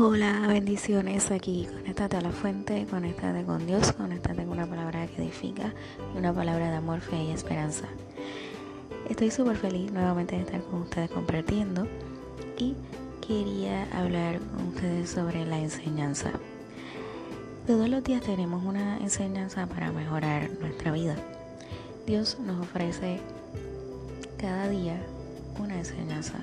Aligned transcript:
Hola, 0.00 0.46
bendiciones 0.46 1.32
aquí. 1.32 1.66
Conéctate 1.66 2.16
a 2.16 2.20
la 2.20 2.30
fuente, 2.30 2.86
conéctate 2.88 3.42
con 3.42 3.66
Dios, 3.66 3.90
conéctate 3.90 4.44
con 4.44 4.50
una 4.50 4.68
palabra 4.68 5.08
que 5.08 5.20
edifica 5.20 5.74
y 6.14 6.18
una 6.18 6.32
palabra 6.32 6.70
de 6.70 6.76
amor, 6.76 7.00
fe 7.00 7.16
y 7.24 7.32
esperanza. 7.32 7.88
Estoy 9.10 9.32
súper 9.32 9.56
feliz 9.56 9.90
nuevamente 9.90 10.36
de 10.36 10.42
estar 10.42 10.62
con 10.62 10.82
ustedes 10.82 11.10
compartiendo 11.10 11.88
y 12.56 12.76
quería 13.26 13.88
hablar 13.92 14.38
con 14.38 14.68
ustedes 14.68 15.10
sobre 15.10 15.44
la 15.44 15.58
enseñanza. 15.58 16.30
Todos 17.66 17.88
los 17.88 18.04
días 18.04 18.22
tenemos 18.22 18.64
una 18.64 18.98
enseñanza 18.98 19.66
para 19.66 19.90
mejorar 19.90 20.48
nuestra 20.60 20.92
vida. 20.92 21.16
Dios 22.06 22.38
nos 22.38 22.60
ofrece 22.60 23.18
cada 24.36 24.68
día 24.68 25.04
una 25.58 25.76
enseñanza 25.76 26.38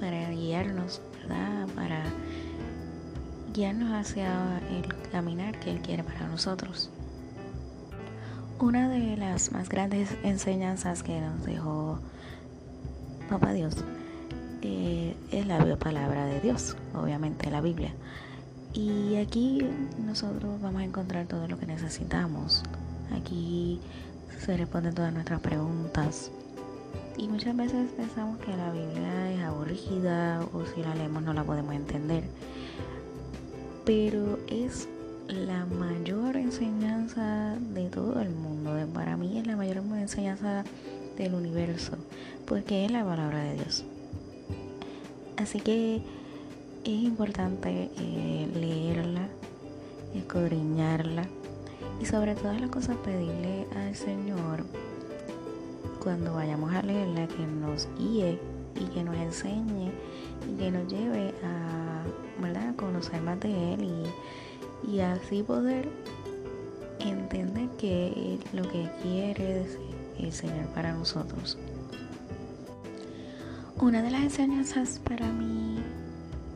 para 0.00 0.30
guiarnos, 0.30 1.02
¿verdad? 1.20 1.66
Para 1.74 2.04
guiarnos 3.54 3.92
hacia 3.92 4.58
el 4.70 4.92
caminar 5.12 5.60
que 5.60 5.70
Él 5.70 5.80
quiere 5.80 6.02
para 6.02 6.26
nosotros. 6.26 6.90
Una 8.58 8.88
de 8.88 9.16
las 9.16 9.52
más 9.52 9.68
grandes 9.68 10.10
enseñanzas 10.24 11.04
que 11.04 11.20
nos 11.20 11.44
dejó 11.44 12.00
Papá 13.30 13.52
Dios 13.52 13.76
eh, 14.62 15.16
es 15.30 15.46
la 15.46 15.76
palabra 15.76 16.26
de 16.26 16.40
Dios, 16.40 16.76
obviamente 16.94 17.48
la 17.48 17.60
Biblia. 17.60 17.94
Y 18.72 19.16
aquí 19.16 19.64
nosotros 20.04 20.60
vamos 20.60 20.82
a 20.82 20.84
encontrar 20.84 21.26
todo 21.26 21.46
lo 21.46 21.56
que 21.56 21.66
necesitamos. 21.66 22.64
Aquí 23.16 23.80
se 24.44 24.56
responden 24.56 24.94
todas 24.94 25.12
nuestras 25.12 25.40
preguntas. 25.40 26.32
Y 27.16 27.28
muchas 27.28 27.56
veces 27.56 27.88
pensamos 27.92 28.38
que 28.38 28.56
la 28.56 28.72
Biblia 28.72 29.32
es 29.32 29.40
aburrida 29.44 30.40
o 30.52 30.64
si 30.66 30.82
la 30.82 30.96
leemos 30.96 31.22
no 31.22 31.32
la 31.32 31.44
podemos 31.44 31.72
entender 31.74 32.24
pero 33.84 34.38
es 34.48 34.88
la 35.28 35.66
mayor 35.66 36.36
enseñanza 36.36 37.56
de 37.74 37.88
todo 37.88 38.20
el 38.20 38.30
mundo. 38.30 38.72
Para 38.92 39.16
mí 39.16 39.38
es 39.38 39.46
la 39.46 39.56
mayor 39.56 39.78
enseñanza 39.78 40.64
del 41.16 41.34
universo, 41.34 41.92
porque 42.46 42.84
es 42.84 42.90
la 42.90 43.04
palabra 43.04 43.42
de 43.42 43.54
Dios. 43.54 43.84
Así 45.36 45.60
que 45.60 46.02
es 46.84 47.02
importante 47.02 47.90
eh, 47.98 48.48
leerla, 48.54 49.28
escudriñarla 50.14 51.26
y 52.00 52.06
sobre 52.06 52.34
todas 52.34 52.60
las 52.60 52.70
cosas 52.70 52.96
pedirle 52.98 53.66
al 53.76 53.94
Señor 53.94 54.64
cuando 56.02 56.34
vayamos 56.34 56.74
a 56.74 56.82
leerla 56.82 57.26
que 57.26 57.46
nos 57.46 57.88
guíe 57.98 58.38
y 58.76 58.84
que 58.86 59.04
nos 59.04 59.16
enseñe 59.16 59.92
y 60.48 60.58
que 60.58 60.70
nos 60.70 60.90
lleve 60.90 61.34
a 61.42 62.04
¿verdad? 62.40 62.74
conocer 62.76 63.20
más 63.22 63.40
de 63.40 63.74
Él 63.74 64.04
y, 64.86 65.00
así 65.00 65.42
poder 65.42 65.88
entender 67.00 67.68
que 67.78 68.38
lo 68.52 68.62
que 68.68 68.88
quiere 69.02 69.66
el 70.18 70.32
Señor 70.32 70.66
para 70.74 70.92
nosotros. 70.92 71.58
Una 73.80 74.02
de 74.02 74.10
las 74.10 74.22
enseñanzas 74.22 75.00
para 75.02 75.26
mí 75.32 75.78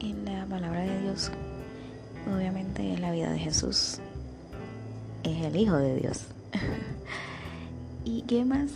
en 0.01 0.25
la 0.25 0.47
palabra 0.47 0.83
de 0.83 1.03
Dios, 1.03 1.31
obviamente 2.33 2.93
en 2.93 3.01
la 3.01 3.13
vida 3.13 3.31
de 3.31 3.39
Jesús, 3.39 3.99
es 5.25 5.45
el 5.45 5.57
Hijo 5.57 5.77
de 5.77 5.97
Dios. 5.97 6.27
¿Y 8.05 8.23
qué 8.23 8.45
más 8.45 8.71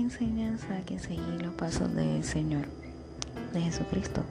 enseñanza 0.00 0.80
que 0.86 0.98
seguir 0.98 1.42
los 1.42 1.54
pasos 1.54 1.94
del 1.94 2.22
Señor, 2.24 2.66
de 3.52 3.60
Jesucristo? 3.60 4.22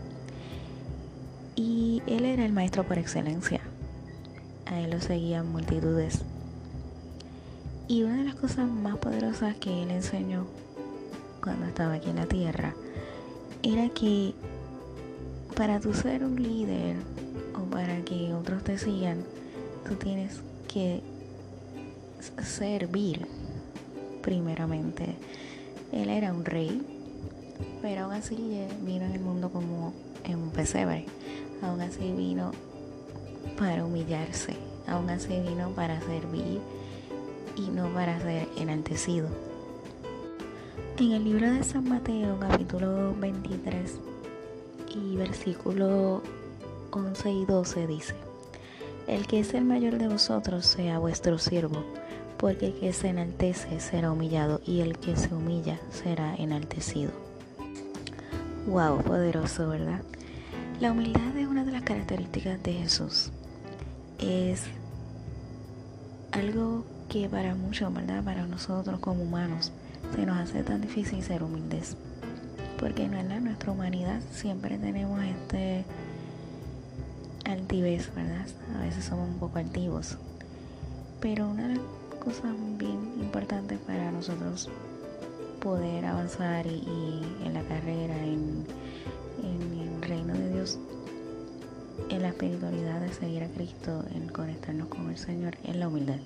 Y 1.56 2.02
él 2.08 2.26
era 2.26 2.46
el 2.46 2.54
maestro 2.54 2.84
por 2.84 2.98
excelencia. 2.98 3.62
A 4.66 4.80
él 4.80 4.92
lo 4.92 5.02
seguían 5.02 5.52
multitudes. 5.52 6.22
Y 7.88 8.04
una 8.04 8.18
de 8.18 8.24
las 8.26 8.36
cosas 8.36 8.70
más 8.70 8.98
poderosas 8.98 9.56
que 9.56 9.84
él 9.84 9.92
enseñó 9.92 10.46
cuando 11.42 11.66
estaba 11.66 11.94
aquí 11.94 12.10
en 12.10 12.18
la 12.18 12.26
tierra 12.26 12.76
era 13.64 13.90
que 13.90 14.34
para 15.56 15.80
tú 15.80 15.94
ser 15.94 16.24
un 16.24 16.42
líder 16.42 16.98
o 17.56 17.64
para 17.70 18.02
que 18.02 18.34
otros 18.34 18.64
te 18.64 18.78
sigan, 18.78 19.24
tú 19.88 19.96
tienes 19.96 20.42
que 20.68 21.02
servir 22.44 23.26
primeramente. 24.22 25.16
Él 25.92 26.10
era 26.10 26.34
un 26.34 26.46
rey, 26.46 26.86
pero 27.82 28.06
aún 28.06 28.14
así 28.14 28.36
vino 28.82 29.06
en 29.06 29.12
el 29.12 29.20
mundo 29.20 29.50
como 29.50 29.94
en 30.24 30.36
un 30.36 30.50
pesebre 30.50 31.06
aún 31.62 31.82
así 31.82 32.12
vino 32.12 32.52
para 33.58 33.86
humillarse, 33.86 34.56
aún 34.88 35.10
así 35.10 35.40
vino 35.40 35.70
para 35.72 36.00
servir 36.02 36.60
y 37.56 37.70
no 37.70 37.88
para 37.94 38.20
ser 38.20 38.48
enaltecido. 38.58 39.28
En 41.00 41.12
el 41.12 41.24
libro 41.24 41.52
de 41.52 41.64
San 41.64 41.88
Mateo, 41.88 42.40
capítulo 42.40 43.16
23 43.20 44.00
y 44.96 45.16
versículo 45.16 46.22
11 46.92 47.32
y 47.32 47.46
12 47.46 47.88
dice, 47.88 48.16
El 49.08 49.28
que 49.28 49.40
es 49.40 49.54
el 49.54 49.66
mayor 49.66 49.98
de 49.98 50.08
vosotros 50.08 50.66
sea 50.66 51.00
vuestro 51.00 51.38
siervo, 51.38 51.84
porque 52.38 52.68
el 52.68 52.74
que 52.74 52.94
se 52.94 53.10
enaltece 53.10 53.80
será 53.80 54.12
humillado 54.12 54.62
y 54.66 54.82
el 54.82 54.98
que 54.98 55.16
se 55.16 55.34
humilla 55.34 55.80
será 55.92 56.36
enaltecido. 56.36 57.27
Wow, 58.68 59.02
poderoso, 59.02 59.70
¿verdad? 59.70 60.02
La 60.82 60.92
humildad 60.92 61.38
es 61.38 61.48
una 61.48 61.64
de 61.64 61.72
las 61.72 61.84
características 61.84 62.62
de 62.64 62.74
Jesús. 62.74 63.32
Es 64.20 64.64
algo 66.34 66.84
que 67.08 67.30
para 67.30 67.56
muchos, 67.56 67.94
¿verdad? 67.94 68.22
Para 68.26 68.46
nosotros 68.46 69.00
como 69.00 69.24
humanos, 69.24 69.72
se 70.14 70.26
nos 70.26 70.38
hace 70.38 70.64
tan 70.64 70.82
difícil 70.82 71.24
ser 71.24 71.44
humildes. 71.44 71.96
Porque 72.78 73.06
en 73.06 73.44
nuestra 73.46 73.72
humanidad 73.72 74.20
siempre 74.34 74.78
tenemos 74.78 75.24
este 75.24 75.86
altivez, 77.46 78.14
¿verdad? 78.14 78.48
A 78.78 78.82
veces 78.82 79.06
somos 79.06 79.30
un 79.30 79.40
poco 79.40 79.60
altivos. 79.60 80.18
Pero 81.22 81.48
una 81.48 81.70
de 81.70 81.76
las 81.76 81.86
cosas 82.20 82.54
bien 82.78 83.14
importantes 83.18 83.80
para 83.80 84.12
nosotros 84.12 84.70
poder 85.60 86.06
avanzar 86.06 86.66
y, 86.66 87.22
en 87.46 87.54
la 87.54 87.64
carrera, 87.64 88.18
en, 88.24 88.66
en 89.44 89.80
el 89.80 90.02
reino 90.02 90.34
de 90.34 90.54
Dios, 90.54 90.80
en 92.10 92.22
la 92.22 92.30
espiritualidad 92.30 93.02
de 93.02 93.14
seguir 93.14 93.44
a 93.44 93.50
Cristo, 93.50 94.04
en 94.14 94.28
conectarnos 94.30 94.88
con 94.88 95.10
el 95.10 95.18
Señor, 95.18 95.56
es 95.64 95.76
la 95.76 95.88
humildad. 95.88 96.20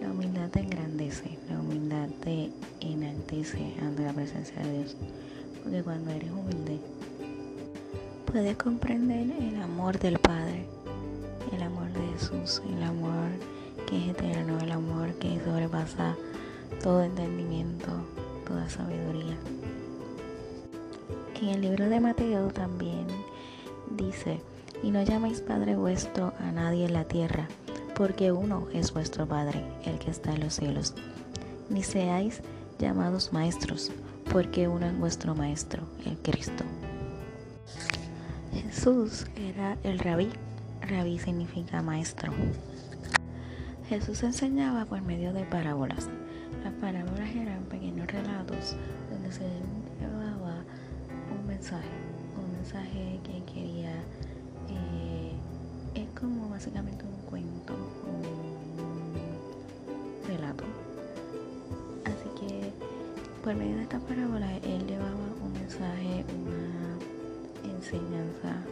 La 0.00 0.10
humildad 0.10 0.50
te 0.50 0.60
engrandece, 0.60 1.38
la 1.48 1.60
humildad 1.60 2.08
te 2.22 2.50
enaltece 2.80 3.74
ante 3.80 4.02
la 4.02 4.12
presencia 4.12 4.62
de 4.62 4.78
Dios. 4.78 4.96
Porque 5.62 5.82
cuando 5.82 6.10
eres 6.10 6.30
humilde, 6.30 6.78
puedes 8.26 8.56
comprender 8.56 9.30
el 9.30 9.62
amor 9.62 9.98
del 9.98 10.18
Padre, 10.18 10.66
el 11.52 11.62
amor 11.62 11.90
de 11.92 12.06
Jesús, 12.18 12.60
el 12.68 12.82
amor 12.82 13.30
que 13.86 13.96
es 13.96 14.08
eterno, 14.08 14.58
el 14.60 14.72
amor 14.72 15.14
que 15.14 15.40
sobrepasa 15.44 16.16
todo 16.82 17.02
entendimiento, 17.02 17.90
toda 18.44 18.68
sabiduría. 18.68 19.36
En 21.44 21.50
el 21.50 21.60
libro 21.60 21.90
de 21.90 22.00
Mateo 22.00 22.48
también 22.48 23.06
dice, 23.90 24.40
y 24.82 24.90
no 24.90 25.02
llaméis 25.02 25.42
Padre 25.42 25.76
vuestro 25.76 26.32
a 26.40 26.50
nadie 26.52 26.86
en 26.86 26.94
la 26.94 27.04
tierra, 27.04 27.48
porque 27.94 28.32
uno 28.32 28.66
es 28.72 28.94
vuestro 28.94 29.26
Padre, 29.26 29.62
el 29.84 29.98
que 29.98 30.10
está 30.10 30.32
en 30.32 30.40
los 30.40 30.54
cielos. 30.54 30.94
Ni 31.68 31.82
seáis 31.82 32.40
llamados 32.78 33.34
maestros, 33.34 33.92
porque 34.32 34.68
uno 34.68 34.86
es 34.86 34.98
vuestro 34.98 35.34
Maestro, 35.34 35.82
el 36.06 36.16
Cristo. 36.16 36.64
Jesús 38.54 39.26
era 39.36 39.76
el 39.84 39.98
rabí. 39.98 40.30
Rabí 40.80 41.18
significa 41.18 41.82
maestro. 41.82 42.32
Jesús 43.90 44.22
enseñaba 44.22 44.86
por 44.86 45.02
medio 45.02 45.34
de 45.34 45.44
parábolas. 45.44 46.08
Las 46.64 46.72
parábolas 46.80 47.36
eran 47.36 47.62
pequeños 47.64 48.06
relatos 48.06 48.76
donde 49.10 49.30
se 49.30 49.44
un 52.36 52.52
mensaje 52.56 53.20
que 53.22 53.42
quería, 53.52 53.92
eh, 54.68 55.32
es 55.94 56.08
como 56.18 56.48
básicamente 56.48 57.04
un 57.04 57.16
cuento, 57.28 57.74
un 58.06 58.34
relato. 60.26 60.64
Así 62.04 62.28
que 62.40 62.72
por 63.42 63.54
medio 63.54 63.76
de 63.76 63.82
esta 63.82 63.98
parábola 64.00 64.56
él 64.56 64.86
llevaba 64.86 65.14
un 65.42 65.52
mensaje, 65.52 66.24
una 66.34 66.98
enseñanza 67.74 68.62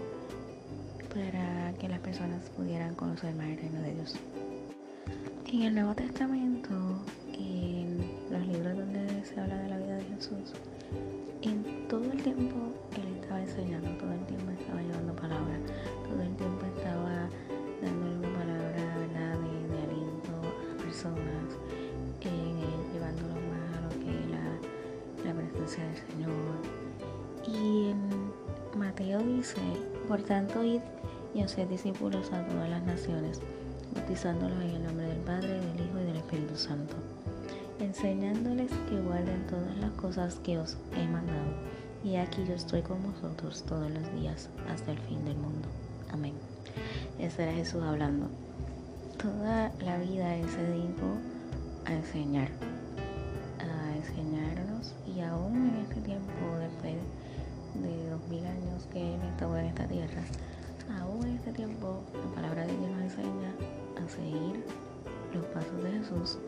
para 1.08 1.72
que 1.78 1.88
las 1.88 2.00
personas 2.00 2.42
pudieran 2.56 2.94
conocer 2.94 3.34
más 3.34 3.46
el 3.46 3.56
reino 3.58 3.80
de 3.80 3.94
Dios. 3.94 4.16
En 5.52 5.62
el 5.62 5.74
Nuevo 5.74 5.94
Testamento, 5.94 6.70
libros 8.52 8.76
donde 8.76 9.24
se 9.24 9.40
habla 9.40 9.56
de 9.56 9.68
la 9.68 9.78
vida 9.78 9.96
de 9.96 10.04
Jesús, 10.04 10.52
en 11.40 11.88
todo 11.88 12.04
el 12.04 12.22
tiempo 12.22 12.56
él 12.96 13.16
estaba 13.20 13.40
enseñando, 13.40 13.88
todo 13.96 14.12
el 14.12 14.24
tiempo 14.26 14.50
estaba 14.52 14.82
llevando 14.82 15.16
palabra, 15.16 15.56
todo 16.08 16.22
el 16.22 16.36
tiempo 16.36 16.66
estaba 16.76 17.28
dándole 17.82 18.16
una 18.18 18.38
palabra 18.38 18.96
¿verdad? 18.98 19.38
De, 19.40 19.78
aliento 19.82 20.32
a 20.36 20.82
personas, 20.82 21.56
eh, 22.20 22.54
llevándolo 22.92 23.34
más 23.48 23.76
a 23.76 23.80
lo 23.80 23.88
que 24.04 24.20
es 24.20 25.24
la, 25.24 25.34
presencia 25.34 25.84
del 25.86 25.96
Señor. 25.96 26.32
Y 27.46 27.90
en 27.90 28.78
Mateo 28.78 29.20
dice, 29.20 29.60
por 30.06 30.20
tanto, 30.22 30.62
id 30.62 30.80
y 31.34 31.40
hacer 31.40 31.68
discípulos 31.68 32.30
a 32.32 32.46
todas 32.46 32.68
las 32.68 32.82
naciones, 32.82 33.40
bautizándolos 33.94 34.60
en 34.62 34.70
el 34.70 34.84
nombre 34.84 35.06
del 35.06 35.20
Padre, 35.20 35.48
del 35.48 35.86
Hijo 35.86 36.00
y 36.00 36.04
del 36.04 36.16
Espíritu 36.16 36.56
Santo 36.56 36.96
enseñándoles 37.82 38.70
que 38.88 39.00
guarden 39.00 39.46
todas 39.48 39.76
las 39.78 39.90
cosas 39.92 40.36
que 40.36 40.58
os 40.58 40.76
he 40.96 41.06
mandado. 41.08 41.50
Y 42.04 42.16
aquí 42.16 42.44
yo 42.46 42.54
estoy 42.54 42.82
con 42.82 43.02
vosotros 43.02 43.64
todos 43.66 43.90
los 43.90 44.14
días 44.14 44.48
hasta 44.68 44.92
el 44.92 44.98
fin 45.00 45.24
del 45.24 45.36
mundo. 45.36 45.68
Amén. 46.12 46.34
Ese 47.18 47.42
era 47.42 47.52
Jesús 47.52 47.82
hablando. 47.82 48.28
Toda 49.20 49.72
la 49.84 49.98
vida 49.98 50.34
Él 50.36 50.48
se 50.48 50.62
a 51.84 51.94
enseñar, 51.94 52.48
a 53.58 53.96
enseñarnos 53.96 54.94
y 55.14 55.20
aún 55.20 55.70
en 55.70 55.76
este 55.82 56.00
tiempo, 56.00 56.30
después 56.60 56.94
de 57.74 58.10
dos 58.10 58.20
mil 58.28 58.44
años 58.46 58.86
que 58.92 59.14
Él 59.14 59.20
estuvo 59.32 59.56
en 59.56 59.66
esta 59.66 59.86
tierra, 59.86 60.22
aún 61.00 61.26
en 61.26 61.36
este 61.36 61.52
tiempo 61.52 62.02
la 62.14 62.34
palabra 62.34 62.66
de 62.66 62.76
Dios 62.76 62.90
nos 62.90 63.02
enseña 63.02 63.54
a 64.04 64.08
seguir 64.08 64.64
los 65.34 65.44
pasos 65.46 65.82
de 65.82 65.90
Jesús, 65.92 66.38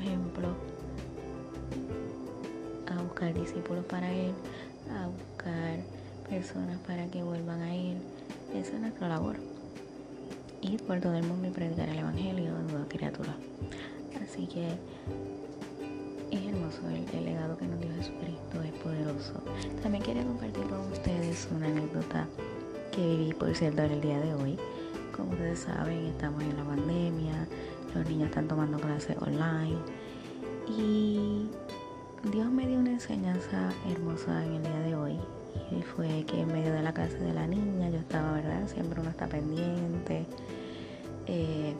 ejemplo, 0.00 0.48
a 2.88 3.02
buscar 3.02 3.34
discípulos 3.34 3.84
para 3.84 4.10
Él, 4.12 4.32
a 4.90 5.06
buscar 5.06 5.80
personas 6.28 6.78
para 6.86 7.06
que 7.06 7.22
vuelvan 7.22 7.60
a 7.60 7.74
Él. 7.74 7.98
Esa 8.54 8.74
es 8.74 8.80
nuestra 8.80 9.08
labor. 9.08 9.36
Ir 10.62 10.82
por 10.84 11.00
todo 11.00 11.14
el 11.14 11.24
mundo 11.24 11.48
y 11.48 11.50
predicar 11.50 11.88
el 11.88 11.98
Evangelio 11.98 12.52
a 12.56 12.66
toda 12.66 12.88
criatura. 12.88 13.34
Así 14.22 14.46
que 14.46 14.68
es 16.30 16.46
hermoso 16.46 16.80
el, 16.88 17.24
legado 17.24 17.56
que 17.56 17.66
nos 17.66 17.80
dio 17.80 17.90
Jesucristo, 17.94 18.62
es 18.62 18.72
poderoso. 18.82 19.42
También 19.82 20.04
quería 20.04 20.24
compartir 20.24 20.64
con 20.64 20.80
ustedes 20.92 21.48
una 21.54 21.66
anécdota 21.66 22.26
que 22.92 23.04
viví, 23.04 23.32
por 23.34 23.54
cierto, 23.54 23.82
en 23.82 23.92
el 23.92 24.00
día 24.00 24.20
de 24.20 24.34
hoy. 24.34 24.58
Como 25.16 25.32
ustedes 25.32 25.60
saben, 25.60 26.06
estamos 26.06 26.42
en 26.42 26.56
la 26.56 26.64
pandemia, 26.64 27.48
los 27.94 28.08
niños 28.08 28.28
están 28.28 28.48
tomando 28.48 28.78
clases 28.78 29.16
online 29.20 29.78
y 30.68 31.48
Dios 32.30 32.50
me 32.50 32.66
dio 32.66 32.78
una 32.78 32.92
enseñanza 32.92 33.70
hermosa 33.88 34.44
en 34.44 34.54
el 34.54 34.62
día 34.62 34.80
de 34.80 34.94
hoy 34.94 35.18
y 35.70 35.82
fue 35.82 36.24
que 36.24 36.40
en 36.40 36.48
medio 36.48 36.72
de 36.72 36.82
la 36.82 36.92
clase 36.92 37.18
de 37.18 37.32
la 37.32 37.46
niña 37.46 37.90
yo 37.90 37.98
estaba, 37.98 38.32
¿verdad? 38.32 38.66
Siempre 38.66 39.00
uno 39.00 39.10
está 39.10 39.26
pendiente. 39.26 40.26
Eh, 41.26 41.74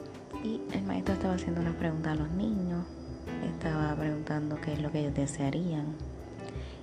y 0.44 0.60
el 0.72 0.82
maestro 0.84 1.14
estaba 1.14 1.34
haciendo 1.34 1.60
una 1.60 1.72
pregunta 1.72 2.12
a 2.12 2.14
los 2.14 2.30
niños, 2.30 2.86
estaba 3.44 3.94
preguntando 3.96 4.60
qué 4.60 4.72
es 4.72 4.80
lo 4.80 4.90
que 4.90 5.00
ellos 5.00 5.14
desearían. 5.14 5.86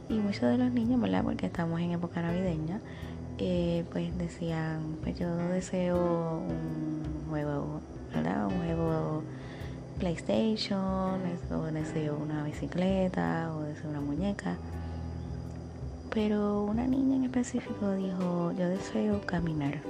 Y 0.10 0.16
muchos 0.16 0.44
de 0.44 0.58
los 0.58 0.72
niños, 0.72 1.02
¿verdad? 1.02 1.24
Porque 1.24 1.46
estamos 1.46 1.80
en 1.80 1.92
época 1.92 2.22
navideña, 2.22 2.82
eh, 3.38 3.86
pues 3.92 4.18
decían, 4.18 4.98
pues 5.02 5.18
yo 5.18 5.36
deseo 5.36 6.40
un 6.40 7.30
juego, 7.30 7.82
Un 8.18 8.58
juego 8.64 9.24
PlayStation, 10.00 11.22
o 11.52 11.64
deseo 11.72 12.18
una 12.18 12.44
bicicleta, 12.44 13.52
o 13.56 13.62
deseo 13.62 13.90
una 13.90 14.02
muñeca. 14.02 14.58
Pero 16.12 16.64
una 16.64 16.88
niña 16.88 17.16
en 17.18 17.26
específico 17.26 17.92
dijo, 17.94 18.52
yo 18.58 18.70
deseo 18.70 19.22
caminar. 19.26 19.82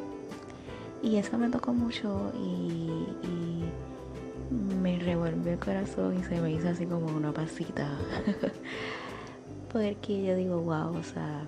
Y 1.02 1.16
eso 1.16 1.38
me 1.38 1.50
tocó 1.50 1.74
mucho 1.74 2.34
y, 2.36 3.64
me 4.82 5.00
revolvió 5.00 5.54
el 5.54 5.60
corazón 5.60 6.18
y 6.20 6.24
se 6.24 6.40
me 6.40 6.52
hizo 6.52 6.70
así 6.70 6.86
como 6.86 7.08
una 7.08 7.32
pasita. 7.32 7.90
Porque 9.72 10.26
yo 10.26 10.36
digo, 10.36 10.62
wow, 10.62 10.96
o 10.98 11.04
sea, 11.04 11.46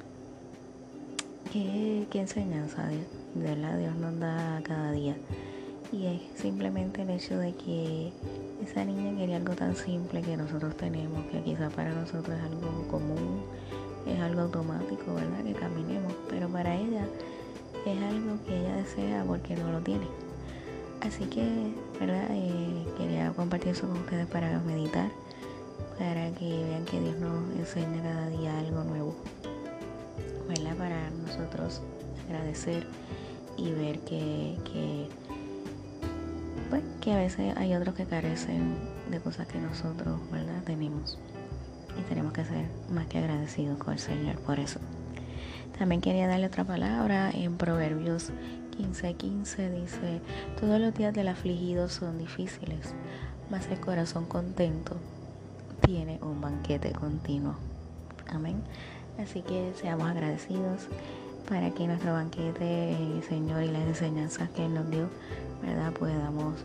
qué, 1.51 2.05
enseñanza 2.13 2.87
de, 2.87 2.99
verdad 3.35 3.77
Dios 3.77 3.95
nos 3.95 4.19
da 4.19 4.61
cada 4.63 4.91
día. 4.91 5.15
Y 5.91 6.05
es 6.05 6.21
simplemente 6.35 7.01
el 7.01 7.09
hecho 7.09 7.37
de 7.37 7.53
que 7.53 8.11
esa 8.63 8.85
niña 8.85 9.17
quería 9.17 9.37
algo 9.37 9.55
tan 9.55 9.75
simple 9.75 10.21
que 10.21 10.37
nosotros 10.37 10.77
tenemos, 10.77 11.25
que 11.25 11.41
quizá 11.41 11.69
para 11.69 11.93
nosotros 11.93 12.37
es 12.37 12.43
algo 12.43 12.87
común 12.89 13.41
es 14.05 14.19
algo 14.19 14.41
automático, 14.41 15.13
¿verdad? 15.13 15.43
Que 15.43 15.53
caminemos, 15.53 16.13
pero 16.29 16.47
para 16.49 16.75
ella 16.75 17.05
es 17.85 18.03
algo 18.03 18.37
que 18.45 18.59
ella 18.59 18.75
desea 18.75 19.23
porque 19.25 19.55
no 19.55 19.71
lo 19.71 19.79
tiene. 19.81 20.07
Así 21.01 21.25
que, 21.25 21.73
¿verdad? 21.99 22.27
Eh, 22.31 22.85
quería 22.97 23.31
compartir 23.31 23.69
eso 23.69 23.87
con 23.87 23.97
ustedes 23.97 24.27
para 24.27 24.59
meditar, 24.59 25.09
para 25.97 26.31
que 26.31 26.63
vean 26.65 26.85
que 26.85 26.99
Dios 26.99 27.17
nos 27.19 27.55
enseña 27.57 28.01
cada 28.01 28.29
día 28.29 28.59
algo 28.59 28.83
nuevo, 28.83 29.15
¿verdad? 30.47 30.75
Para 30.75 31.09
nosotros 31.11 31.81
agradecer 32.27 32.85
y 33.57 33.71
ver 33.71 33.99
que, 33.99 34.57
que, 34.65 35.07
pues, 36.69 36.83
que 37.01 37.13
a 37.13 37.17
veces 37.17 37.55
hay 37.57 37.75
otros 37.75 37.95
que 37.95 38.05
carecen 38.05 38.75
de 39.09 39.19
cosas 39.19 39.47
que 39.47 39.59
nosotros, 39.59 40.19
¿verdad? 40.31 40.63
Tenemos 40.63 41.17
y 41.97 42.01
tenemos 42.03 42.33
que 42.33 42.45
ser 42.45 42.65
más 42.91 43.07
que 43.07 43.17
agradecidos 43.17 43.77
con 43.77 43.93
el 43.93 43.99
Señor 43.99 44.39
por 44.39 44.59
eso. 44.59 44.79
También 45.77 46.01
quería 46.01 46.27
darle 46.27 46.47
otra 46.47 46.63
palabra 46.63 47.31
en 47.31 47.57
Proverbios 47.57 48.31
15:15 48.77 49.15
15 49.17 49.69
dice, 49.71 50.21
todos 50.59 50.79
los 50.79 50.93
días 50.93 51.13
del 51.13 51.27
afligido 51.27 51.89
son 51.89 52.17
difíciles, 52.17 52.93
mas 53.49 53.67
el 53.67 53.79
corazón 53.79 54.25
contento 54.25 54.95
tiene 55.81 56.19
un 56.21 56.39
banquete 56.39 56.91
continuo. 56.91 57.55
Amén. 58.27 58.61
Así 59.21 59.41
que 59.41 59.73
seamos 59.75 60.07
agradecidos 60.07 60.87
para 61.49 61.71
que 61.71 61.87
nuestro 61.87 62.13
banquete, 62.13 62.91
el 62.91 63.23
Señor 63.23 63.63
y 63.63 63.71
las 63.71 63.81
enseñanzas 63.81 64.49
que 64.49 64.65
Él 64.65 64.73
nos 64.73 64.89
dio, 64.89 65.09
¿verdad? 65.61 65.93
Podamos 65.93 66.55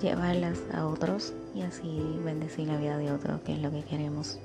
llevarlas 0.00 0.58
a 0.72 0.86
otros 0.86 1.32
y 1.54 1.62
así 1.62 2.18
bendecir 2.24 2.68
la 2.68 2.76
vida 2.76 2.98
de 2.98 3.12
otros, 3.12 3.40
que 3.42 3.54
es 3.54 3.60
lo 3.60 3.70
que 3.70 3.82
queremos. 3.82 4.38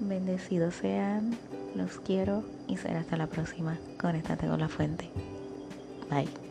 Bendecidos 0.00 0.74
sean, 0.74 1.36
los 1.74 1.98
quiero 2.00 2.44
y 2.68 2.76
será 2.76 3.00
hasta 3.00 3.16
la 3.16 3.26
próxima. 3.26 3.78
Conéctate 4.00 4.46
con 4.46 4.60
la 4.60 4.68
fuente. 4.68 5.10
Bye. 6.08 6.47